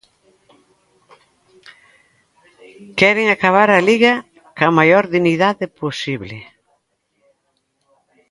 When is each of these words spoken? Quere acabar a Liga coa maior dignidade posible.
Quere 2.99 3.23
acabar 3.29 3.69
a 3.71 3.79
Liga 3.89 4.13
coa 4.57 4.75
maior 4.79 5.03
dignidade 5.15 5.65
posible. 5.81 6.37